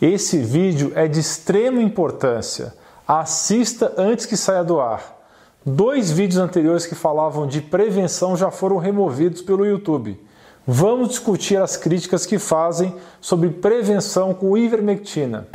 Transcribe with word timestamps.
Esse 0.00 0.38
vídeo 0.38 0.92
é 0.94 1.08
de 1.08 1.18
extrema 1.18 1.82
importância. 1.82 2.72
Assista 3.06 3.92
antes 3.96 4.26
que 4.26 4.36
saia 4.36 4.62
do 4.62 4.80
ar. 4.80 5.18
Dois 5.66 6.12
vídeos 6.12 6.40
anteriores 6.40 6.86
que 6.86 6.94
falavam 6.94 7.48
de 7.48 7.60
prevenção 7.60 8.36
já 8.36 8.48
foram 8.48 8.78
removidos 8.78 9.42
pelo 9.42 9.66
YouTube. 9.66 10.18
Vamos 10.64 11.08
discutir 11.08 11.56
as 11.56 11.76
críticas 11.76 12.24
que 12.24 12.38
fazem 12.38 12.94
sobre 13.20 13.48
prevenção 13.50 14.32
com 14.32 14.56
ivermectina. 14.56 15.48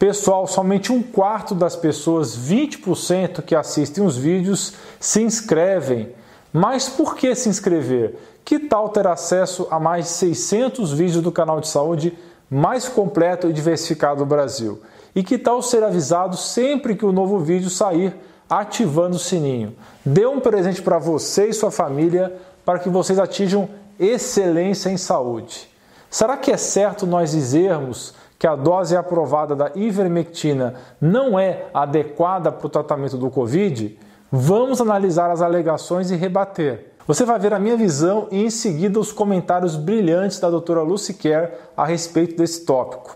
Pessoal, 0.00 0.46
somente 0.46 0.90
um 0.90 1.02
quarto 1.02 1.54
das 1.54 1.76
pessoas, 1.76 2.34
20% 2.34 3.42
que 3.42 3.54
assistem 3.54 4.02
os 4.02 4.16
vídeos, 4.16 4.72
se 4.98 5.20
inscrevem. 5.20 6.14
Mas 6.50 6.88
por 6.88 7.14
que 7.14 7.34
se 7.34 7.50
inscrever? 7.50 8.14
Que 8.42 8.58
tal 8.58 8.88
ter 8.88 9.06
acesso 9.06 9.68
a 9.70 9.78
mais 9.78 10.06
de 10.06 10.12
600 10.12 10.94
vídeos 10.94 11.22
do 11.22 11.30
canal 11.30 11.60
de 11.60 11.68
saúde 11.68 12.16
mais 12.48 12.88
completo 12.88 13.50
e 13.50 13.52
diversificado 13.52 14.20
do 14.20 14.26
Brasil? 14.26 14.80
E 15.14 15.22
que 15.22 15.36
tal 15.36 15.60
ser 15.60 15.84
avisado 15.84 16.34
sempre 16.34 16.96
que 16.96 17.04
o 17.04 17.10
um 17.10 17.12
novo 17.12 17.38
vídeo 17.38 17.68
sair, 17.68 18.16
ativando 18.48 19.16
o 19.16 19.20
sininho? 19.20 19.76
Dê 20.02 20.24
um 20.24 20.40
presente 20.40 20.80
para 20.80 20.98
você 20.98 21.48
e 21.48 21.52
sua 21.52 21.70
família 21.70 22.34
para 22.64 22.78
que 22.78 22.88
vocês 22.88 23.18
atinjam 23.18 23.68
excelência 23.98 24.88
em 24.88 24.96
saúde. 24.96 25.68
Será 26.08 26.38
que 26.38 26.50
é 26.50 26.56
certo 26.56 27.06
nós 27.06 27.32
dizermos 27.32 28.14
que 28.40 28.46
a 28.46 28.56
dose 28.56 28.96
aprovada 28.96 29.54
da 29.54 29.70
ivermectina 29.74 30.72
não 30.98 31.38
é 31.38 31.66
adequada 31.74 32.50
para 32.50 32.66
o 32.66 32.70
tratamento 32.70 33.18
do 33.18 33.28
Covid, 33.28 33.98
vamos 34.32 34.80
analisar 34.80 35.30
as 35.30 35.42
alegações 35.42 36.10
e 36.10 36.16
rebater. 36.16 36.86
Você 37.06 37.26
vai 37.26 37.38
ver 37.38 37.52
a 37.52 37.58
minha 37.58 37.76
visão 37.76 38.28
e 38.30 38.42
em 38.42 38.48
seguida 38.48 38.98
os 38.98 39.12
comentários 39.12 39.76
brilhantes 39.76 40.40
da 40.40 40.48
doutora 40.48 40.80
Lucy 40.80 41.12
Kerr 41.12 41.50
a 41.76 41.84
respeito 41.84 42.34
desse 42.34 42.64
tópico. 42.64 43.14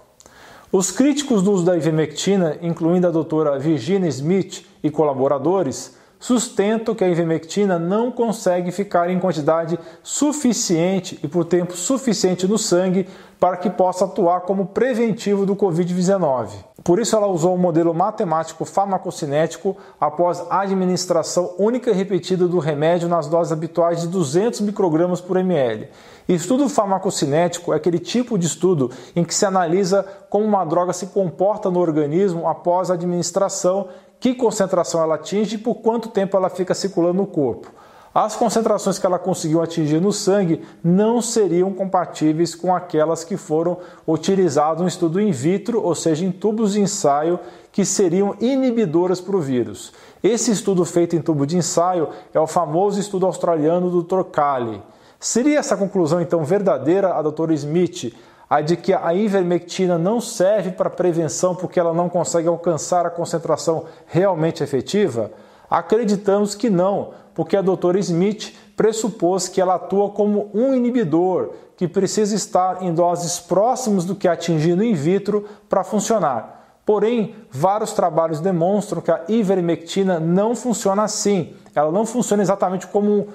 Os 0.71 0.91
críticos 0.91 1.43
do 1.43 1.53
uso 1.53 1.65
da 1.65 1.75
ivermectina, 1.75 2.59
incluindo 2.61 3.07
a 3.07 3.11
doutora 3.11 3.59
Virginia 3.59 4.09
Smith 4.11 4.67
e 4.83 4.91
colaboradores, 4.91 5.97
sustentam 6.25 6.95
que 6.95 7.05
a 7.05 7.09
ivermectina 7.09 7.79
não 7.79 8.11
consegue 8.11 8.73
ficar 8.73 9.11
em 9.11 9.21
quantidade 9.21 9.79
suficiente 10.03 11.21
e 11.23 11.29
por 11.29 11.45
tempo 11.45 11.77
suficiente 11.77 12.49
no 12.49 12.57
sangue 12.57 13.07
para 13.39 13.59
que 13.59 13.69
possa 13.69 14.07
atuar 14.07 14.41
como 14.41 14.65
preventivo 14.65 15.45
do 15.45 15.55
Covid-19. 15.55 16.49
Por 16.83 16.99
isso, 16.99 17.15
ela 17.15 17.27
usou 17.27 17.53
o 17.53 17.57
um 17.57 17.59
modelo 17.59 17.93
matemático 17.93 18.65
farmacocinético 18.65 19.77
após 20.01 20.43
administração 20.49 21.55
única 21.59 21.91
e 21.91 21.95
repetida 21.95 22.49
do 22.49 22.59
remédio 22.59 23.07
nas 23.07 23.27
doses 23.27 23.53
habituais 23.53 24.01
de 24.01 24.09
200 24.09 24.63
microgramas 24.63 25.21
por 25.21 25.37
ml. 25.37 25.91
Estudo 26.27 26.71
farmacocinético 26.71 27.75
é 27.75 27.77
aquele 27.77 27.99
tipo 27.99 28.39
de 28.39 28.47
estudo 28.47 28.91
em 29.15 29.23
que 29.23 29.35
se 29.35 29.45
analisa 29.45 30.07
como 30.31 30.47
uma 30.47 30.65
droga 30.65 30.95
se 30.95 31.09
comporta 31.09 31.71
no 31.71 31.81
organismo 31.81 32.49
após 32.49 32.91
a 32.91 32.95
administração 32.95 33.89
que 34.25 34.33
concentração 34.33 35.03
ela 35.03 35.17
atinge 35.17 35.57
e 35.57 35.59
por 35.59 35.75
quanto 35.75 36.09
tempo 36.09 36.35
ela 36.35 36.49
fica 36.49 36.73
circulando 36.73 37.19
no 37.19 37.27
corpo. 37.27 37.71
As 38.15 38.35
concentrações 38.35 38.99
que 38.99 39.05
ela 39.05 39.19
conseguiu 39.19 39.61
atingir 39.61 40.01
no 40.01 40.15
sangue 40.15 40.63
não 40.83 41.21
seriam 41.21 41.71
compatíveis 41.75 42.55
com 42.55 42.75
aquelas 42.75 43.23
que 43.23 43.37
foram 43.37 43.77
utilizadas 44.09 44.81
no 44.81 44.89
estudo 44.89 45.21
in 45.21 45.31
vitro, 45.31 45.83
ou 45.83 45.95
seja, 45.95 46.25
em 46.25 46.33
tubos 46.33 46.73
de 46.73 46.81
ensaio, 46.81 47.39
que 47.71 47.85
seriam 47.85 48.35
inibidoras 48.41 49.21
para 49.21 49.37
o 49.37 49.43
vírus. 49.43 49.93
Esse 50.23 50.53
estudo 50.53 50.87
feito 50.87 51.15
em 51.15 51.21
tubo 51.21 51.47
de 51.47 51.59
ensaio 51.59 52.09
é 52.33 52.41
o 52.41 52.47
famoso 52.47 52.99
estudo 52.99 53.27
australiano 53.27 53.91
do 53.91 54.03
Dr. 54.03 54.25
Kali. 54.31 54.81
Seria 55.21 55.59
essa 55.59 55.77
conclusão 55.77 56.23
então 56.23 56.43
verdadeira, 56.45 57.13
a 57.13 57.21
doutora 57.21 57.53
Smith, 57.53 58.15
a 58.55 58.61
de 58.61 58.77
que 58.77 58.93
a 58.93 59.13
ivermectina 59.13 59.99
não 59.99 60.21
serve 60.21 60.71
para 60.71 60.89
prevenção 60.89 61.57
porque 61.57 61.81
ela 61.81 61.93
não 61.93 62.09
consegue 62.09 62.47
alcançar 62.47 63.05
a 63.05 63.11
concentração 63.11 63.87
realmente 64.07 64.63
efetiva? 64.63 65.33
Acreditamos 65.69 66.55
que 66.55 66.71
não, 66.71 67.11
porque 67.35 67.57
a 67.57 67.63
doutora 67.63 67.99
Smith 67.99 68.55
pressupôs 68.77 69.49
que 69.49 69.61
ela 69.61 69.75
atua 69.75 70.11
como 70.11 70.51
um 70.55 70.73
inibidor 70.73 71.51
que 71.77 71.89
precisa 71.89 72.37
estar 72.37 72.81
em 72.81 72.95
doses 72.95 73.41
próximas 73.41 74.05
do 74.05 74.15
que 74.15 74.29
atingido 74.29 74.85
in 74.85 74.95
vitro 74.95 75.49
para 75.69 75.83
funcionar. 75.83 76.79
Porém, 76.87 77.35
vários 77.51 77.93
trabalhos 77.93 78.39
demonstram 78.39 79.03
que 79.03 79.11
a 79.11 79.23
ivermectina 79.27 80.21
não 80.21 80.55
funciona 80.55 81.03
assim. 81.03 81.55
Ela 81.75 81.91
não 81.91 82.07
funciona 82.07 82.41
exatamente 82.41 82.87
como 82.87 83.27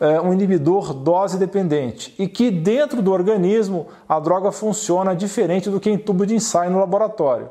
é, 0.00 0.20
um 0.20 0.32
inibidor 0.32 0.92
dose 0.92 1.38
dependente 1.38 2.14
e 2.18 2.28
que 2.28 2.50
dentro 2.50 3.00
do 3.00 3.12
organismo 3.12 3.86
a 4.08 4.20
droga 4.20 4.52
funciona 4.52 5.14
diferente 5.14 5.70
do 5.70 5.80
que 5.80 5.90
em 5.90 5.98
tubo 5.98 6.26
de 6.26 6.34
ensaio 6.34 6.70
no 6.70 6.78
laboratório. 6.78 7.48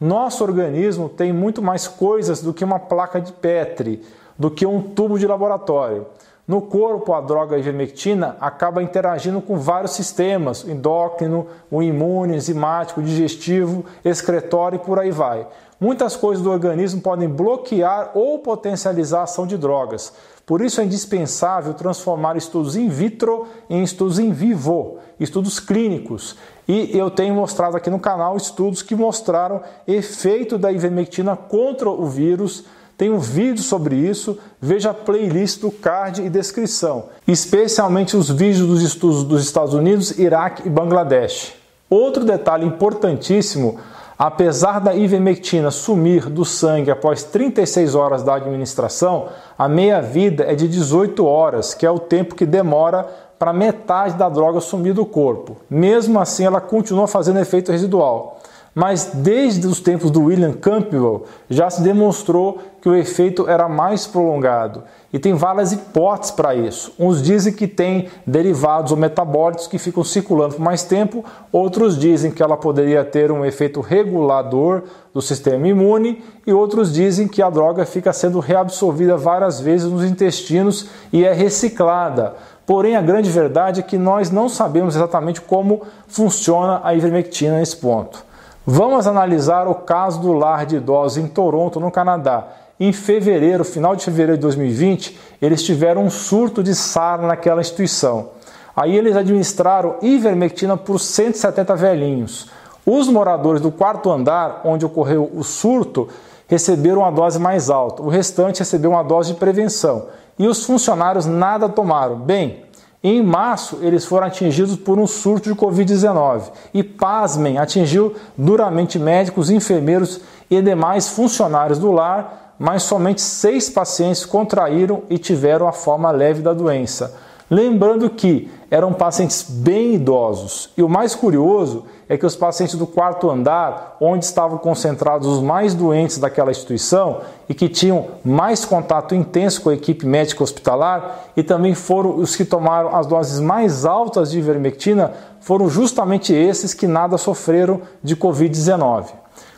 Nosso 0.00 0.42
organismo 0.42 1.08
tem 1.08 1.32
muito 1.32 1.62
mais 1.62 1.86
coisas 1.86 2.42
do 2.42 2.52
que 2.52 2.64
uma 2.64 2.78
placa 2.78 3.20
de 3.20 3.32
Petri, 3.32 4.02
do 4.36 4.50
que 4.50 4.66
um 4.66 4.82
tubo 4.82 5.18
de 5.18 5.26
laboratório. 5.26 6.06
No 6.46 6.60
corpo, 6.60 7.14
a 7.14 7.22
droga 7.22 7.56
ivermectina 7.56 8.36
acaba 8.38 8.82
interagindo 8.82 9.40
com 9.40 9.56
vários 9.56 9.92
sistemas, 9.92 10.62
endócrino, 10.68 11.46
o 11.70 11.82
imune, 11.82 12.36
enzimático, 12.36 13.02
digestivo, 13.02 13.84
excretório 14.04 14.76
e 14.76 14.78
por 14.78 14.98
aí 14.98 15.10
vai. 15.10 15.46
Muitas 15.80 16.16
coisas 16.16 16.44
do 16.44 16.50
organismo 16.50 17.00
podem 17.00 17.28
bloquear 17.28 18.10
ou 18.14 18.38
potencializar 18.40 19.20
a 19.20 19.22
ação 19.22 19.46
de 19.46 19.56
drogas. 19.56 20.12
Por 20.44 20.60
isso 20.60 20.82
é 20.82 20.84
indispensável 20.84 21.72
transformar 21.72 22.36
estudos 22.36 22.76
in 22.76 22.88
vitro 22.88 23.46
em 23.68 23.82
estudos 23.82 24.18
in 24.18 24.30
vivo, 24.30 24.98
estudos 25.18 25.58
clínicos. 25.58 26.36
E 26.68 26.96
eu 26.96 27.10
tenho 27.10 27.34
mostrado 27.34 27.76
aqui 27.76 27.88
no 27.88 27.98
canal 27.98 28.36
estudos 28.36 28.82
que 28.82 28.94
mostraram 28.94 29.62
efeito 29.88 30.58
da 30.58 30.70
ivermectina 30.70 31.34
contra 31.34 31.88
o 31.88 32.06
vírus. 32.06 32.64
Tem 32.96 33.10
um 33.10 33.18
vídeo 33.18 33.62
sobre 33.62 33.96
isso, 33.96 34.38
veja 34.60 34.90
a 34.90 34.94
playlist 34.94 35.60
do 35.60 35.70
card 35.70 36.22
e 36.22 36.30
descrição, 36.30 37.06
especialmente 37.26 38.16
os 38.16 38.30
vídeos 38.30 38.66
dos 38.66 38.82
estudos 38.82 39.24
dos 39.24 39.42
Estados 39.42 39.74
Unidos, 39.74 40.18
Iraque 40.18 40.66
e 40.66 40.70
Bangladesh. 40.70 41.54
Outro 41.90 42.24
detalhe 42.24 42.64
importantíssimo 42.64 43.78
Apesar 44.16 44.80
da 44.80 44.94
ivermectina 44.94 45.72
sumir 45.72 46.30
do 46.30 46.44
sangue 46.44 46.90
após 46.90 47.24
36 47.24 47.96
horas 47.96 48.22
da 48.22 48.36
administração, 48.36 49.28
a 49.58 49.68
meia-vida 49.68 50.44
é 50.44 50.54
de 50.54 50.68
18 50.68 51.26
horas, 51.26 51.74
que 51.74 51.84
é 51.84 51.90
o 51.90 51.98
tempo 51.98 52.36
que 52.36 52.46
demora 52.46 53.08
para 53.38 53.52
metade 53.52 54.14
da 54.14 54.28
droga 54.28 54.60
sumir 54.60 54.94
do 54.94 55.04
corpo. 55.04 55.56
Mesmo 55.68 56.20
assim, 56.20 56.44
ela 56.44 56.60
continua 56.60 57.08
fazendo 57.08 57.40
efeito 57.40 57.72
residual 57.72 58.38
mas 58.74 59.12
desde 59.14 59.66
os 59.66 59.80
tempos 59.80 60.10
do 60.10 60.24
William 60.24 60.52
Campbell 60.52 61.24
já 61.48 61.70
se 61.70 61.82
demonstrou 61.82 62.58
que 62.82 62.88
o 62.88 62.96
efeito 62.96 63.48
era 63.48 63.68
mais 63.68 64.06
prolongado. 64.06 64.82
E 65.12 65.18
tem 65.18 65.32
várias 65.32 65.72
hipóteses 65.72 66.32
para 66.34 66.56
isso. 66.56 66.92
Uns 66.98 67.22
dizem 67.22 67.52
que 67.52 67.68
tem 67.68 68.08
derivados 68.26 68.90
ou 68.90 68.98
metabólitos 68.98 69.68
que 69.68 69.78
ficam 69.78 70.02
circulando 70.02 70.56
por 70.56 70.60
mais 70.60 70.82
tempo, 70.82 71.24
outros 71.52 71.96
dizem 71.96 72.32
que 72.32 72.42
ela 72.42 72.56
poderia 72.56 73.04
ter 73.04 73.30
um 73.30 73.44
efeito 73.44 73.80
regulador 73.80 74.82
do 75.14 75.22
sistema 75.22 75.68
imune, 75.68 76.22
e 76.44 76.52
outros 76.52 76.92
dizem 76.92 77.28
que 77.28 77.40
a 77.40 77.48
droga 77.48 77.86
fica 77.86 78.12
sendo 78.12 78.40
reabsorvida 78.40 79.16
várias 79.16 79.60
vezes 79.60 79.90
nos 79.90 80.04
intestinos 80.04 80.88
e 81.12 81.24
é 81.24 81.32
reciclada. 81.32 82.34
Porém, 82.66 82.96
a 82.96 83.00
grande 83.00 83.30
verdade 83.30 83.80
é 83.80 83.82
que 83.84 83.96
nós 83.96 84.30
não 84.30 84.48
sabemos 84.48 84.96
exatamente 84.96 85.40
como 85.40 85.82
funciona 86.08 86.80
a 86.82 86.92
ivermectina 86.94 87.58
nesse 87.58 87.76
ponto. 87.76 88.33
Vamos 88.66 89.06
analisar 89.06 89.68
o 89.68 89.74
caso 89.74 90.22
do 90.22 90.32
lar 90.32 90.64
de 90.64 90.76
idosos 90.76 91.18
em 91.18 91.28
Toronto, 91.28 91.78
no 91.78 91.90
Canadá. 91.90 92.48
Em 92.80 92.94
fevereiro, 92.94 93.62
final 93.62 93.94
de 93.94 94.02
fevereiro 94.02 94.38
de 94.38 94.42
2020, 94.42 95.18
eles 95.42 95.62
tiveram 95.62 96.02
um 96.02 96.08
surto 96.08 96.62
de 96.62 96.74
SAR 96.74 97.20
naquela 97.20 97.60
instituição. 97.60 98.30
Aí 98.74 98.96
eles 98.96 99.14
administraram 99.14 99.96
ivermectina 100.00 100.78
por 100.78 100.98
170 100.98 101.76
velhinhos. 101.76 102.48
Os 102.86 103.06
moradores 103.06 103.60
do 103.60 103.70
quarto 103.70 104.10
andar, 104.10 104.62
onde 104.64 104.86
ocorreu 104.86 105.30
o 105.34 105.44
surto, 105.44 106.08
receberam 106.48 107.04
a 107.04 107.10
dose 107.10 107.38
mais 107.38 107.68
alta. 107.68 108.02
O 108.02 108.08
restante 108.08 108.60
recebeu 108.60 108.92
uma 108.92 109.04
dose 109.04 109.34
de 109.34 109.38
prevenção. 109.38 110.06
E 110.38 110.48
os 110.48 110.64
funcionários 110.64 111.26
nada 111.26 111.68
tomaram. 111.68 112.16
Bem, 112.16 112.64
em 113.06 113.22
março, 113.22 113.80
eles 113.82 114.06
foram 114.06 114.26
atingidos 114.26 114.76
por 114.76 114.98
um 114.98 115.06
surto 115.06 115.52
de 115.52 115.54
Covid-19 115.54 116.44
e, 116.72 116.82
pasmem, 116.82 117.58
atingiu 117.58 118.14
duramente 118.34 118.98
médicos, 118.98 119.50
enfermeiros 119.50 120.22
e 120.50 120.62
demais 120.62 121.10
funcionários 121.10 121.78
do 121.78 121.92
lar, 121.92 122.54
mas 122.58 122.84
somente 122.84 123.20
seis 123.20 123.68
pacientes 123.68 124.24
contraíram 124.24 125.02
e 125.10 125.18
tiveram 125.18 125.68
a 125.68 125.72
forma 125.72 126.10
leve 126.10 126.40
da 126.40 126.54
doença. 126.54 127.14
Lembrando 127.54 128.10
que 128.10 128.50
eram 128.68 128.92
pacientes 128.92 129.46
bem 129.48 129.94
idosos 129.94 130.70
e 130.76 130.82
o 130.82 130.88
mais 130.88 131.14
curioso 131.14 131.84
é 132.08 132.18
que 132.18 132.26
os 132.26 132.34
pacientes 132.34 132.74
do 132.74 132.84
quarto 132.84 133.30
andar, 133.30 133.96
onde 134.00 134.24
estavam 134.24 134.58
concentrados 134.58 135.28
os 135.28 135.40
mais 135.40 135.72
doentes 135.72 136.18
daquela 136.18 136.50
instituição 136.50 137.20
e 137.48 137.54
que 137.54 137.68
tinham 137.68 138.06
mais 138.24 138.64
contato 138.64 139.14
intenso 139.14 139.62
com 139.62 139.70
a 139.70 139.74
equipe 139.74 140.04
médica 140.04 140.42
hospitalar, 140.42 141.26
e 141.36 141.44
também 141.44 141.76
foram 141.76 142.16
os 142.16 142.34
que 142.34 142.44
tomaram 142.44 142.96
as 142.96 143.06
doses 143.06 143.38
mais 143.38 143.84
altas 143.84 144.32
de 144.32 144.38
ivermectina, 144.38 145.12
foram 145.38 145.68
justamente 145.68 146.34
esses 146.34 146.74
que 146.74 146.88
nada 146.88 147.16
sofreram 147.16 147.82
de 148.02 148.16
Covid-19. 148.16 149.10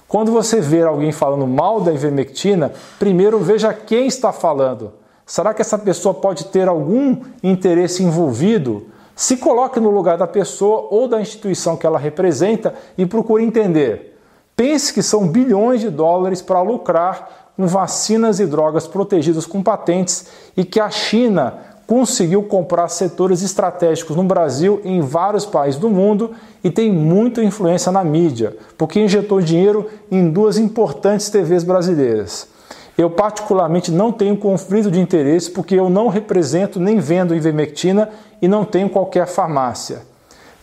Quando 0.07 0.31
você 0.31 0.61
ver 0.61 0.87
alguém 0.87 1.13
falando 1.13 1.47
mal 1.47 1.81
da 1.81 1.95
ivermectina, 1.95 2.73
primeiro 2.99 3.39
veja 3.39 3.73
quem 3.73 4.07
está 4.07 4.35
falando. 4.35 4.93
Será 5.27 5.53
que 5.53 5.61
essa 5.61 5.77
pessoa 5.77 6.15
pode 6.15 6.45
ter 6.47 6.69
algum 6.69 7.21
interesse 7.43 8.01
envolvido? 8.05 8.87
Se 9.17 9.37
coloque 9.37 9.81
no 9.81 9.91
lugar 9.91 10.17
da 10.17 10.27
pessoa 10.27 10.87
ou 10.89 11.09
da 11.09 11.21
instituição 11.21 11.77
que 11.77 11.85
ela 11.85 11.99
representa 11.99 12.73
e 12.97 13.05
procure 13.05 13.43
entender. 13.43 14.17
Pense 14.55 14.95
que 14.95 15.03
são 15.03 15.27
bilhões 15.27 15.81
de 15.81 15.91
dólares 15.91 16.41
para 16.41 16.63
lucrar 16.63 17.53
com 17.57 17.67
vacinas 17.67 18.39
e 18.39 18.47
drogas 18.47 18.87
protegidas 18.87 19.47
com 19.47 19.63
patentes 19.63 20.29
e 20.57 20.65
que 20.65 20.79
a 20.79 20.91
China 20.91 21.59
conseguiu 21.89 22.43
comprar 22.45 22.89
setores 22.89 23.43
estratégicos 23.43 24.17
no 24.17 24.23
Brasil 24.23 24.81
e 24.85 24.91
em 24.91 25.01
vários 25.01 25.45
países 25.45 25.81
do 25.81 25.91
mundo 25.91 26.33
e 26.63 26.71
tem 26.71 26.93
muita 26.93 27.43
influência 27.43 27.91
na 27.91 28.05
mídia, 28.05 28.57
porque 28.79 29.01
injetou 29.01 29.41
dinheiro 29.41 29.89
em 30.11 30.31
duas 30.31 30.57
importantes 30.57 31.31
TVs 31.31 31.65
brasileiras. 31.65 32.49
Eu, 32.97 33.11
particularmente, 33.11 33.93
não 33.93 34.11
tenho 34.11 34.37
conflito 34.37 34.91
de 34.91 35.01
interesse 35.01 35.51
porque 35.51 35.75
eu 35.75 35.91
não 35.91 36.09
represento 36.09 36.81
nem 36.81 36.99
vendo 36.99 37.35
ivermectina 37.35 38.09
e 38.41 38.49
não 38.49 38.65
tenho 38.65 38.89
qualquer 38.89 39.27
farmácia. 39.27 40.03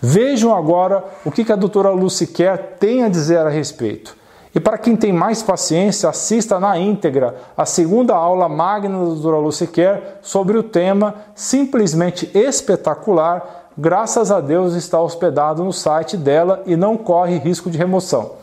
Vejam 0.01 0.53
agora 0.53 1.03
o 1.23 1.31
que 1.31 1.49
a 1.51 1.55
doutora 1.55 1.91
Lucy 1.91 2.27
Kerr 2.27 2.57
tem 2.79 3.03
a 3.03 3.09
dizer 3.09 3.37
a 3.37 3.49
respeito. 3.49 4.17
E 4.55 4.59
para 4.59 4.77
quem 4.77 4.95
tem 4.95 5.11
mais 5.11 5.41
paciência, 5.41 6.09
assista 6.09 6.59
na 6.59 6.77
íntegra 6.77 7.35
a 7.57 7.65
segunda 7.65 8.13
aula 8.13 8.47
magna 8.47 8.99
da 8.99 9.05
doutora 9.05 9.37
Lucy 9.37 9.65
Kerr 9.65 9.99
sobre 10.21 10.57
o 10.57 10.63
tema 10.63 11.15
simplesmente 11.33 12.29
espetacular. 12.33 13.69
Graças 13.75 14.31
a 14.31 14.39
Deus 14.41 14.75
está 14.75 15.01
hospedado 15.01 15.63
no 15.63 15.73
site 15.73 16.15
dela 16.15 16.61
e 16.65 16.75
não 16.75 16.97
corre 16.97 17.37
risco 17.37 17.71
de 17.71 17.77
remoção. 17.77 18.33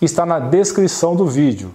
Está 0.00 0.24
na 0.24 0.38
descrição 0.38 1.16
do 1.16 1.26
vídeo. 1.26 1.74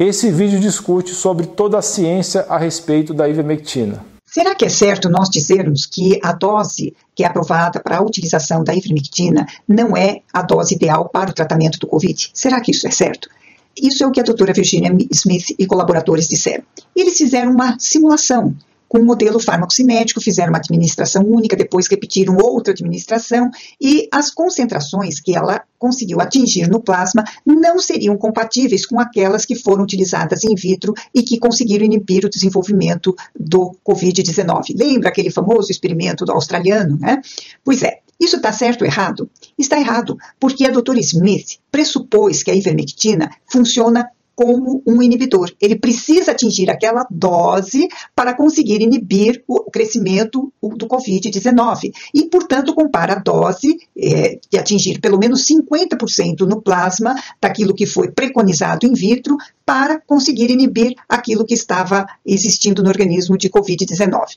Esse 0.00 0.30
vídeo 0.30 0.58
discute 0.58 1.12
sobre 1.12 1.46
toda 1.46 1.76
a 1.76 1.82
ciência 1.82 2.46
a 2.48 2.56
respeito 2.56 3.12
da 3.12 3.28
ivermectina. 3.28 4.02
Será 4.24 4.54
que 4.54 4.64
é 4.64 4.68
certo 4.70 5.10
nós 5.10 5.28
dizermos 5.28 5.84
que 5.84 6.18
a 6.22 6.32
dose 6.32 6.96
que 7.14 7.22
é 7.22 7.26
aprovada 7.26 7.78
para 7.80 7.98
a 7.98 8.02
utilização 8.02 8.64
da 8.64 8.74
ivermectina 8.74 9.46
não 9.68 9.94
é 9.94 10.22
a 10.32 10.40
dose 10.40 10.74
ideal 10.74 11.10
para 11.10 11.28
o 11.28 11.34
tratamento 11.34 11.78
do 11.78 11.86
Covid? 11.86 12.30
Será 12.32 12.62
que 12.62 12.70
isso 12.70 12.88
é 12.88 12.90
certo? 12.90 13.28
Isso 13.76 14.02
é 14.02 14.06
o 14.06 14.10
que 14.10 14.20
a 14.20 14.22
doutora 14.22 14.54
Virginia 14.54 14.90
Smith 15.10 15.54
e 15.58 15.66
colaboradores 15.66 16.26
disseram. 16.26 16.64
Eles 16.96 17.18
fizeram 17.18 17.52
uma 17.52 17.76
simulação 17.78 18.56
com 18.90 18.98
o 18.98 19.04
modelo 19.04 19.38
farmacocinético, 19.38 20.20
fizeram 20.20 20.50
uma 20.50 20.58
administração 20.58 21.22
única, 21.22 21.54
depois 21.54 21.86
repetiram 21.86 22.36
outra 22.36 22.72
administração 22.72 23.48
e 23.80 24.08
as 24.12 24.32
concentrações 24.32 25.20
que 25.20 25.36
ela 25.36 25.62
conseguiu 25.78 26.20
atingir 26.20 26.68
no 26.68 26.82
plasma 26.82 27.22
não 27.46 27.78
seriam 27.78 28.16
compatíveis 28.16 28.84
com 28.84 28.98
aquelas 28.98 29.46
que 29.46 29.54
foram 29.54 29.84
utilizadas 29.84 30.42
in 30.42 30.56
vitro 30.56 30.92
e 31.14 31.22
que 31.22 31.38
conseguiram 31.38 31.84
inibir 31.84 32.24
o 32.24 32.28
desenvolvimento 32.28 33.14
do 33.38 33.76
Covid-19. 33.88 34.76
Lembra 34.76 35.10
aquele 35.10 35.30
famoso 35.30 35.70
experimento 35.70 36.24
do 36.24 36.32
australiano, 36.32 36.98
né? 36.98 37.22
Pois 37.64 37.84
é, 37.84 38.00
isso 38.18 38.36
está 38.36 38.52
certo 38.52 38.82
ou 38.82 38.88
errado? 38.88 39.30
Está 39.56 39.78
errado, 39.78 40.18
porque 40.40 40.66
a 40.66 40.70
doutora 40.70 40.98
Smith 40.98 41.60
pressupôs 41.70 42.42
que 42.42 42.50
a 42.50 42.56
ivermectina 42.56 43.30
funciona 43.46 44.10
como 44.34 44.82
um 44.86 45.02
inibidor. 45.02 45.52
Ele 45.60 45.78
precisa 45.78 46.32
atingir 46.32 46.70
aquela 46.70 47.06
dose 47.10 47.88
para 48.14 48.34
conseguir 48.34 48.80
inibir 48.80 49.42
o 49.46 49.70
crescimento 49.70 50.52
do 50.62 50.86
Covid-19. 50.86 51.92
E, 52.14 52.24
portanto, 52.24 52.74
compara 52.74 53.14
a 53.14 53.18
dose 53.18 53.78
é, 53.96 54.38
de 54.50 54.58
atingir 54.58 55.00
pelo 55.00 55.18
menos 55.18 55.46
50% 55.46 56.40
no 56.40 56.62
plasma 56.62 57.14
daquilo 57.40 57.74
que 57.74 57.86
foi 57.86 58.10
preconizado 58.10 58.86
in 58.86 58.94
vitro 58.94 59.36
para 59.64 60.00
conseguir 60.00 60.50
inibir 60.50 60.94
aquilo 61.08 61.44
que 61.44 61.54
estava 61.54 62.06
existindo 62.24 62.82
no 62.82 62.88
organismo 62.88 63.36
de 63.36 63.48
Covid-19. 63.48 64.36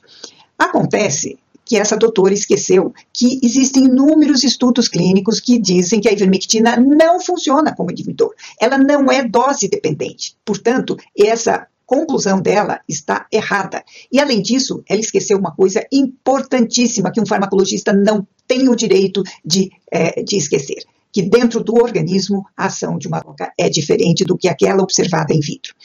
Acontece 0.57 1.37
que 1.65 1.77
essa 1.77 1.97
doutora 1.97 2.33
esqueceu 2.33 2.93
que 3.11 3.39
existem 3.43 3.85
inúmeros 3.85 4.43
estudos 4.43 4.87
clínicos 4.87 5.39
que 5.39 5.57
dizem 5.57 5.99
que 5.99 6.09
a 6.09 6.11
ivermectina 6.11 6.77
não 6.77 7.19
funciona 7.19 7.75
como 7.75 7.91
inibidor. 7.91 8.33
Ela 8.59 8.77
não 8.77 9.11
é 9.11 9.23
dose 9.23 9.67
dependente. 9.67 10.35
Portanto, 10.45 10.97
essa 11.17 11.67
conclusão 11.85 12.41
dela 12.41 12.79
está 12.87 13.27
errada. 13.31 13.83
E, 14.11 14.19
além 14.19 14.41
disso, 14.41 14.83
ela 14.87 14.99
esqueceu 14.99 15.37
uma 15.37 15.53
coisa 15.55 15.85
importantíssima 15.91 17.11
que 17.11 17.21
um 17.21 17.25
farmacologista 17.25 17.93
não 17.93 18.25
tem 18.47 18.67
o 18.67 18.75
direito 18.75 19.23
de, 19.45 19.71
é, 19.91 20.21
de 20.23 20.37
esquecer 20.37 20.83
que 21.13 21.21
dentro 21.21 21.63
do 21.63 21.75
organismo 21.75 22.45
a 22.57 22.65
ação 22.65 22.97
de 22.97 23.07
uma 23.07 23.19
droga 23.19 23.53
é 23.57 23.69
diferente 23.69 24.25
do 24.25 24.35
que 24.35 24.49
aquela 24.49 24.81
observada 24.81 25.33
in 25.33 25.39
vitro. 25.39 25.75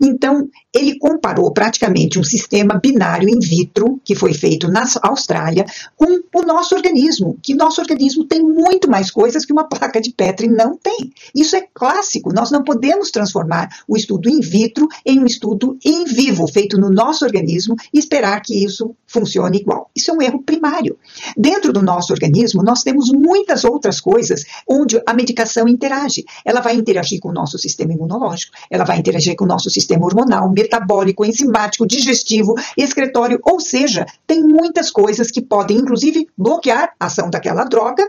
Então, 0.00 0.48
ele 0.74 0.98
comparou 0.98 1.52
praticamente 1.52 2.18
um 2.18 2.24
sistema 2.24 2.80
binário 2.82 3.28
in 3.28 3.38
vitro, 3.38 4.00
que 4.04 4.14
foi 4.14 4.32
feito 4.32 4.68
na 4.68 4.84
Austrália, 5.02 5.66
com 5.96 6.20
o 6.34 6.42
nosso 6.42 6.74
organismo, 6.74 7.36
que 7.42 7.54
nosso 7.54 7.80
organismo 7.80 8.24
tem 8.24 8.42
muito 8.42 8.90
mais 8.90 9.10
coisas 9.10 9.44
que 9.44 9.52
uma 9.52 9.68
placa 9.68 10.00
de 10.00 10.10
Petri 10.10 10.48
não 10.48 10.76
tem. 10.76 11.12
Isso 11.34 11.54
é 11.54 11.66
clássico, 11.72 12.32
nós 12.32 12.50
não 12.50 12.64
podemos 12.64 13.10
transformar 13.10 13.68
o 13.86 13.96
estudo 13.96 14.30
in 14.30 14.40
vitro 14.40 14.88
em 15.04 15.20
um 15.20 15.26
estudo 15.26 15.76
em 15.84 16.04
vivo, 16.04 16.46
feito 16.46 16.78
no 16.78 16.90
nosso 16.90 17.24
organismo, 17.24 17.76
e 17.92 17.98
esperar 17.98 18.40
que 18.40 18.64
isso 18.64 18.94
funcione 19.06 19.58
igual. 19.58 19.90
Isso 19.94 20.10
é 20.10 20.14
um 20.14 20.22
erro 20.22 20.42
primário. 20.42 20.98
Dentro 21.36 21.72
do 21.72 21.82
nosso 21.82 22.12
organismo, 22.12 22.62
nós 22.62 22.82
temos 22.82 23.10
muitas 23.10 23.64
outras 23.64 24.00
coisas 24.00 24.44
onde 24.78 25.00
a 25.06 25.12
medicação 25.12 25.68
interage. 25.68 26.24
Ela 26.44 26.60
vai 26.60 26.74
interagir 26.74 27.20
com 27.20 27.30
o 27.30 27.32
nosso 27.32 27.58
sistema 27.58 27.92
imunológico, 27.92 28.56
ela 28.70 28.84
vai 28.84 28.98
interagir 28.98 29.36
com 29.36 29.44
o 29.44 29.48
nosso 29.48 29.70
sistema 29.70 30.06
hormonal, 30.06 30.50
metabólico, 30.50 31.24
enzimático, 31.24 31.86
digestivo, 31.86 32.54
excretório, 32.76 33.40
ou 33.42 33.60
seja, 33.60 34.06
tem 34.26 34.42
muitas 34.42 34.90
coisas 34.90 35.30
que 35.30 35.40
podem, 35.40 35.78
inclusive, 35.78 36.28
bloquear 36.36 36.92
a 36.98 37.06
ação 37.06 37.30
daquela 37.30 37.64
droga 37.64 38.08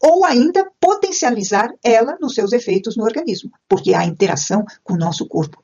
ou 0.00 0.24
ainda 0.24 0.66
potencializar 0.80 1.70
ela 1.82 2.16
nos 2.20 2.34
seus 2.34 2.52
efeitos 2.52 2.96
no 2.96 3.04
organismo, 3.04 3.50
porque 3.68 3.94
há 3.94 4.04
interação 4.04 4.64
com 4.84 4.94
o 4.94 4.98
nosso 4.98 5.26
corpo. 5.26 5.62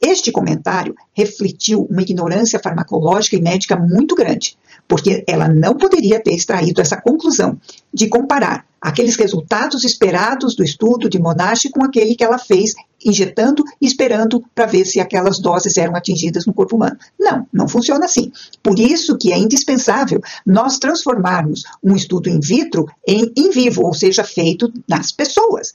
Este 0.00 0.30
comentário 0.30 0.94
refletiu 1.12 1.86
uma 1.90 2.02
ignorância 2.02 2.58
farmacológica 2.58 3.36
e 3.36 3.42
médica 3.42 3.76
muito 3.76 4.14
grande, 4.14 4.56
porque 4.86 5.24
ela 5.26 5.48
não 5.48 5.74
poderia 5.76 6.22
ter 6.22 6.34
extraído 6.34 6.80
essa 6.80 7.00
conclusão 7.00 7.58
de 7.92 8.08
comparar 8.08 8.66
aqueles 8.84 9.16
resultados 9.16 9.82
esperados 9.82 10.54
do 10.54 10.62
estudo 10.62 11.08
de 11.08 11.18
Monash 11.18 11.70
com 11.72 11.82
aquele 11.82 12.14
que 12.14 12.22
ela 12.22 12.38
fez 12.38 12.74
injetando 13.02 13.64
e 13.80 13.86
esperando 13.86 14.44
para 14.54 14.66
ver 14.66 14.84
se 14.84 15.00
aquelas 15.00 15.38
doses 15.38 15.78
eram 15.78 15.96
atingidas 15.96 16.44
no 16.44 16.52
corpo 16.52 16.76
humano. 16.76 16.96
Não, 17.18 17.46
não 17.50 17.66
funciona 17.66 18.04
assim. 18.04 18.30
Por 18.62 18.78
isso 18.78 19.16
que 19.16 19.32
é 19.32 19.38
indispensável 19.38 20.20
nós 20.44 20.78
transformarmos 20.78 21.62
um 21.82 21.96
estudo 21.96 22.28
in 22.28 22.40
vitro 22.40 22.86
em 23.06 23.32
in 23.34 23.50
vivo, 23.50 23.82
ou 23.82 23.94
seja, 23.94 24.22
feito 24.22 24.70
nas 24.86 25.10
pessoas. 25.10 25.72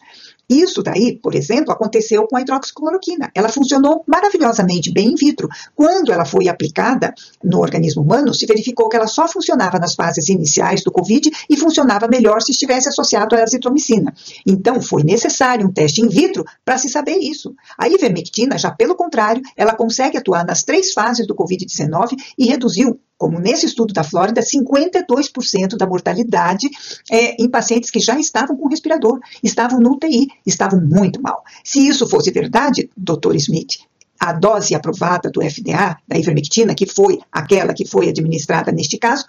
Isso 0.50 0.82
daí, 0.82 1.16
por 1.22 1.36
exemplo, 1.36 1.72
aconteceu 1.72 2.26
com 2.28 2.36
a 2.36 2.42
hidroxicloroquina. 2.42 3.30
Ela 3.36 3.50
funcionou 3.50 4.04
maravilhosamente 4.08 4.92
bem 4.92 5.10
in 5.10 5.16
vitro. 5.16 5.48
Quando 5.76 6.12
ela 6.12 6.26
foi 6.26 6.48
aplicada 6.48 7.14
no 7.44 7.60
organismo 7.60 8.02
humano, 8.02 8.34
se 8.34 8.48
verificou 8.48 8.90
que 8.90 8.98
ela 8.98 9.06
só 9.06 9.28
funcionava 9.28 9.78
nas 9.78 9.94
fases 9.94 10.28
iniciais 10.28 10.84
do 10.84 10.92
COVID 10.92 11.30
e 11.48 11.56
funcionava 11.56 12.08
melhor 12.08 12.42
se 12.42 12.52
estivesse 12.52 12.90
associado 12.90 13.36
à 13.36 13.44
azitromicina. 13.44 14.12
Então, 14.46 14.82
foi 14.82 15.04
necessário 15.04 15.68
um 15.68 15.72
teste 15.72 16.02
in 16.02 16.08
vitro 16.08 16.44
para 16.66 16.80
se 16.80 16.90
saber 16.90 17.18
isso. 17.18 17.54
A 17.78 17.88
ivermectina, 17.88 18.58
já 18.58 18.72
pelo 18.72 18.96
contrário, 18.96 19.44
ela 19.56 19.76
consegue 19.76 20.18
atuar 20.18 20.44
nas 20.44 20.64
três 20.64 20.94
fases 20.94 21.28
do 21.28 21.36
COVID-19 21.36 22.16
e 22.38 22.46
reduziu 22.46 23.00
como 23.20 23.38
nesse 23.38 23.66
estudo 23.66 23.94
da 23.94 24.02
Flórida, 24.02 24.42
52% 24.42 25.76
da 25.76 25.86
mortalidade 25.86 26.70
é, 27.12 27.36
em 27.40 27.50
pacientes 27.50 27.92
que 27.92 28.00
já 28.00 28.18
estavam 28.18 28.56
com 28.56 28.70
respirador, 28.70 29.20
estavam 29.44 29.82
no 29.82 29.92
UTI, 29.92 30.30
estavam 30.46 30.80
muito 30.80 31.22
mal. 31.22 31.44
Se 31.62 31.86
isso 31.86 32.08
fosse 32.08 32.32
verdade, 32.32 32.90
doutor 32.96 33.36
Smith, 33.36 33.80
a 34.18 34.32
dose 34.32 34.74
aprovada 34.74 35.30
do 35.30 35.42
FDA, 35.42 35.98
da 36.08 36.18
ivermectina, 36.18 36.74
que 36.74 36.86
foi 36.86 37.20
aquela 37.30 37.74
que 37.74 37.86
foi 37.86 38.08
administrada 38.08 38.72
neste 38.72 38.98
caso, 38.98 39.26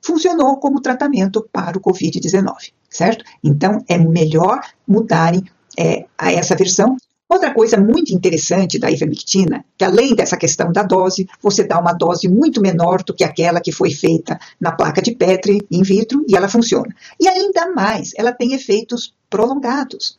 funcionou 0.00 0.56
como 0.56 0.80
tratamento 0.80 1.46
para 1.52 1.76
o 1.76 1.80
Covid-19, 1.80 2.72
certo? 2.88 3.22
Então, 3.44 3.84
é 3.86 3.98
melhor 3.98 4.62
mudarem 4.88 5.44
é, 5.78 6.06
a 6.16 6.32
essa 6.32 6.56
versão 6.56 6.96
Outra 7.28 7.52
coisa 7.52 7.76
muito 7.76 8.14
interessante 8.14 8.78
da 8.78 8.88
ivermectina, 8.88 9.64
que 9.76 9.84
além 9.84 10.14
dessa 10.14 10.36
questão 10.36 10.70
da 10.70 10.84
dose, 10.84 11.28
você 11.42 11.64
dá 11.64 11.78
uma 11.78 11.92
dose 11.92 12.28
muito 12.28 12.60
menor 12.60 13.02
do 13.02 13.12
que 13.12 13.24
aquela 13.24 13.60
que 13.60 13.72
foi 13.72 13.90
feita 13.90 14.38
na 14.60 14.70
placa 14.70 15.02
de 15.02 15.12
Petri 15.12 15.60
in 15.68 15.82
vitro 15.82 16.24
e 16.28 16.36
ela 16.36 16.48
funciona. 16.48 16.94
E 17.20 17.26
ainda 17.26 17.72
mais, 17.72 18.12
ela 18.16 18.32
tem 18.32 18.52
efeitos 18.54 19.12
prolongados. 19.28 20.18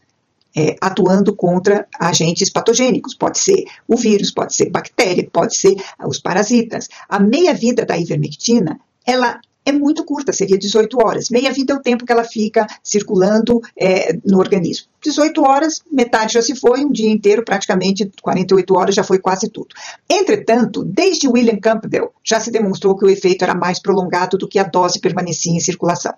É, 0.59 0.75
atuando 0.81 1.35
contra 1.35 1.87
agentes 1.99 2.49
patogênicos. 2.49 3.13
Pode 3.13 3.37
ser 3.37 3.63
o 3.87 3.95
vírus, 3.95 4.31
pode 4.31 4.55
ser 4.55 4.71
bactéria, 4.71 5.29
pode 5.31 5.55
ser 5.55 5.75
os 6.03 6.19
parasitas. 6.19 6.87
A 7.07 7.19
meia-vida 7.19 7.85
da 7.85 7.95
ivermectina, 7.95 8.79
ela 9.05 9.39
é 9.67 9.71
muito 9.73 10.05
curta, 10.05 10.31
seria 10.31 10.57
18 10.57 10.97
horas. 11.05 11.29
Meia-vida 11.29 11.73
é 11.73 11.75
o 11.75 11.81
tempo 11.81 12.05
que 12.05 12.11
ela 12.13 12.23
fica 12.23 12.65
circulando 12.81 13.61
é, 13.77 14.17
no 14.25 14.39
organismo. 14.39 14.87
18 15.03 15.43
horas, 15.43 15.81
metade 15.91 16.33
já 16.33 16.41
se 16.41 16.55
foi, 16.55 16.85
um 16.85 16.91
dia 16.91 17.09
inteiro, 17.09 17.43
praticamente 17.43 18.09
48 18.21 18.73
horas, 18.73 18.95
já 18.95 19.03
foi 19.03 19.19
quase 19.19 19.49
tudo. 19.49 19.75
Entretanto, 20.09 20.85
desde 20.85 21.27
William 21.27 21.59
Campbell, 21.59 22.13
já 22.23 22.39
se 22.39 22.49
demonstrou 22.49 22.97
que 22.97 23.03
o 23.03 23.09
efeito 23.09 23.43
era 23.43 23.53
mais 23.53 23.77
prolongado 23.77 24.37
do 24.37 24.47
que 24.47 24.57
a 24.57 24.63
dose 24.63 24.99
permanecia 24.99 25.51
em 25.51 25.59
circulação. 25.59 26.13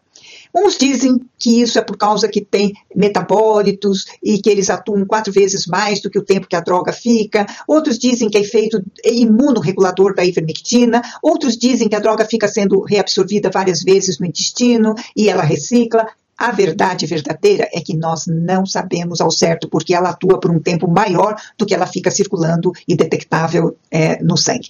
Uns 0.54 0.78
dizem 0.78 1.20
que 1.38 1.62
isso 1.62 1.78
é 1.78 1.82
por 1.82 1.96
causa 1.96 2.28
que 2.28 2.42
tem 2.42 2.74
metabólitos 2.96 4.06
e 4.22 4.42
que 4.42 4.50
eles 4.50 4.70
atuam 4.70 5.06
quatro 5.06 5.32
vezes 5.32 5.68
mais 5.68 6.02
do 6.02 6.10
que 6.10 6.18
o 6.18 6.26
tempo 6.26 6.48
que 6.48 6.56
a 6.56 6.62
droga 6.62 6.92
fica. 6.92 7.46
Outros 7.68 8.00
dizem 8.00 8.30
que 8.30 8.38
é 8.38 8.42
efeito 8.42 8.84
imunorregulador 9.06 10.16
da 10.16 10.26
ivermectina. 10.26 11.02
Outros 11.22 11.56
dizem 11.56 11.88
que 11.88 11.96
a 11.96 12.00
droga 12.00 12.26
fica 12.26 12.48
sendo 12.48 12.82
reabsorvida 12.82 13.52
várias 13.52 13.84
vezes 13.84 14.20
no 14.20 14.26
intestino 14.26 14.96
e 15.16 15.30
ela 15.30 15.44
recicla. 15.44 16.08
A 16.36 16.52
verdade 16.52 17.06
verdadeira 17.06 17.68
é 17.74 17.82
que 17.82 17.94
nós 17.94 18.26
não 18.26 18.66
sabemos 18.66 19.20
ao 19.20 19.30
certo 19.30 19.68
porque 19.68 19.94
ela 19.94 20.12
atua 20.12 20.40
por 20.40 20.50
um 20.50 20.60
tempo 20.60 20.90
maior 20.90 21.36
do 21.58 21.66
que 21.66 21.76
ela 21.76 21.86
fica 21.86 22.10
circulando 22.10 22.72
e 22.88 22.96
detectável 22.96 23.76
é, 23.92 24.24
no 24.24 24.38
sangue. 24.38 24.70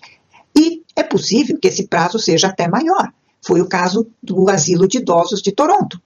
E 0.57 0.81
é 0.95 1.03
possível 1.03 1.59
que 1.59 1.67
esse 1.67 1.87
prazo 1.87 2.17
seja 2.17 2.47
até 2.47 2.67
maior. 2.67 3.13
Foi 3.45 3.61
o 3.61 3.67
caso 3.67 4.07
do 4.21 4.49
asilo 4.49 4.87
de 4.87 4.97
idosos 4.97 5.41
de 5.41 5.51
Toronto. 5.51 6.01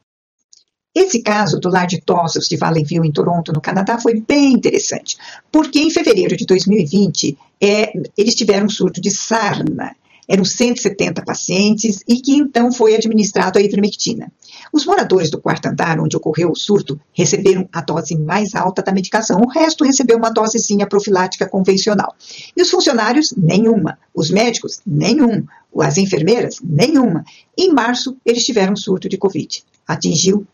Esse 0.95 1.23
caso 1.23 1.59
do 1.59 1.69
lar 1.69 1.87
de 1.87 1.95
idosos 1.95 2.47
de 2.47 2.55
Valleyville, 2.55 3.07
em 3.07 3.11
Toronto, 3.11 3.51
no 3.51 3.59
Canadá, 3.59 3.99
foi 3.99 4.21
bem 4.21 4.53
interessante, 4.53 5.17
porque 5.51 5.79
em 5.79 5.89
fevereiro 5.89 6.37
de 6.37 6.45
2020 6.45 7.35
é, 7.59 7.91
eles 8.15 8.35
tiveram 8.35 8.67
um 8.67 8.69
surto 8.69 9.01
de 9.01 9.09
sarna. 9.09 9.95
Eram 10.25 10.45
170 10.45 11.21
pacientes 11.23 12.01
e 12.07 12.21
que 12.21 12.33
então 12.35 12.71
foi 12.71 12.95
administrado 12.95 13.59
a 13.59 13.61
ivermectina. 13.61 14.31
Os 14.71 14.85
moradores 14.85 15.29
do 15.29 15.41
quarto 15.41 15.65
andar, 15.65 15.99
onde 15.99 16.15
ocorreu 16.15 16.49
o 16.49 16.55
surto, 16.55 16.97
receberam 17.11 17.67
a 17.73 17.81
dose 17.81 18.17
mais 18.17 18.55
alta 18.55 18.81
da 18.81 18.93
medicação, 18.93 19.41
o 19.41 19.49
resto 19.49 19.83
recebeu 19.83 20.17
uma 20.17 20.31
dosezinha 20.31 20.87
profilática 20.87 21.45
convencional. 21.45 22.15
E 22.55 22.61
os 22.61 22.69
funcionários, 22.69 23.33
nenhuma. 23.35 23.97
Os 24.13 24.31
médicos, 24.31 24.79
nenhum. 24.85 25.45
As 25.79 25.97
enfermeiras, 25.97 26.59
nenhuma. 26.63 27.23
Em 27.57 27.73
março, 27.73 28.15
eles 28.25 28.45
tiveram 28.45 28.75
surto 28.75 29.09
de 29.09 29.17
Covid. 29.17 29.63
Atingiu 29.87 30.45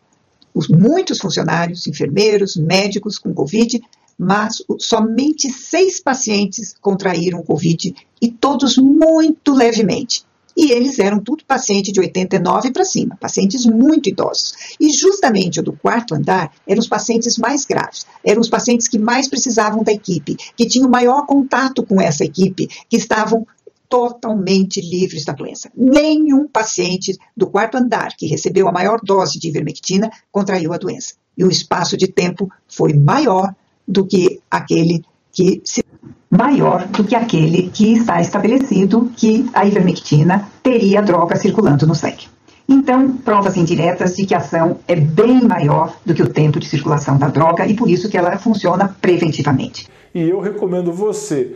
os, 0.53 0.67
muitos 0.67 1.19
funcionários, 1.19 1.87
enfermeiros, 1.87 2.55
médicos 2.55 3.17
com 3.17 3.33
Covid, 3.33 3.81
mas 4.17 4.63
somente 4.79 5.49
seis 5.51 6.01
pacientes 6.01 6.75
contraíram 6.81 7.43
Covid 7.43 7.95
e 8.21 8.29
todos 8.29 8.77
muito 8.77 9.53
levemente. 9.53 10.23
E 10.57 10.73
eles 10.73 10.99
eram 10.99 11.21
tudo 11.21 11.45
paciente 11.45 11.89
de 11.89 12.01
89 12.01 12.71
para 12.71 12.83
cima, 12.83 13.15
pacientes 13.15 13.65
muito 13.65 14.09
idosos. 14.09 14.75
E 14.77 14.89
justamente 14.91 15.61
o 15.61 15.63
do 15.63 15.71
quarto 15.71 16.15
andar 16.15 16.51
eram 16.67 16.81
os 16.81 16.87
pacientes 16.87 17.37
mais 17.37 17.63
graves, 17.63 18.05
eram 18.25 18.41
os 18.41 18.49
pacientes 18.49 18.85
que 18.85 18.99
mais 18.99 19.29
precisavam 19.29 19.83
da 19.83 19.93
equipe, 19.93 20.35
que 20.57 20.67
tinham 20.67 20.89
maior 20.89 21.25
contato 21.25 21.81
com 21.81 22.01
essa 22.01 22.25
equipe, 22.25 22.67
que 22.89 22.97
estavam 22.97 23.47
totalmente 23.89 24.79
livres 24.79 25.25
da 25.25 25.33
doença. 25.33 25.69
Nenhum 25.75 26.47
paciente 26.47 27.17
do 27.35 27.47
quarto 27.47 27.75
andar 27.75 28.15
que 28.15 28.27
recebeu 28.27 28.67
a 28.67 28.71
maior 28.71 29.01
dose 29.03 29.39
de 29.39 29.49
ivermectina 29.49 30.09
contraiu 30.31 30.71
a 30.71 30.77
doença. 30.77 31.15
E 31.35 31.43
o 31.43 31.49
espaço 31.49 31.97
de 31.97 32.07
tempo 32.07 32.49
foi 32.67 32.93
maior 32.93 33.53
do 33.87 34.05
que 34.05 34.39
aquele 34.49 35.03
que 35.31 35.61
se 35.65 35.83
maior 36.29 36.87
do 36.87 37.03
que 37.03 37.15
aquele 37.15 37.69
que 37.69 37.93
está 37.93 38.21
estabelecido 38.21 39.11
que 39.15 39.49
a 39.53 39.65
ivermectina 39.65 40.47
teria 40.61 41.01
droga 41.01 41.35
circulando 41.35 41.87
no 41.87 41.95
sangue. 41.95 42.27
Então, 42.67 43.17
provas 43.17 43.57
indiretas 43.57 44.15
de 44.15 44.27
que 44.27 44.35
a 44.35 44.37
ação 44.37 44.77
é 44.87 44.95
bem 44.95 45.41
maior 45.41 45.97
do 46.05 46.13
que 46.13 46.21
o 46.21 46.29
tempo 46.29 46.59
de 46.59 46.67
circulação 46.67 47.17
da 47.17 47.27
droga 47.27 47.65
e 47.65 47.75
por 47.75 47.89
isso 47.89 48.07
que 48.07 48.15
ela 48.15 48.37
funciona 48.37 48.95
preventivamente. 49.01 49.87
E 50.13 50.29
eu 50.29 50.39
recomendo 50.39 50.93
você, 50.93 51.55